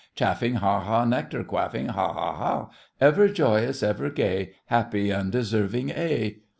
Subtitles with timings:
[0.15, 0.79] Chaffing, Ha!
[0.79, 1.05] ha!
[1.05, 2.13] Nectar quaffing, Ha!
[2.13, 2.35] ha!
[2.35, 2.69] ha!
[2.99, 6.37] Ever joyous, ever gay, Happy, undeserving A!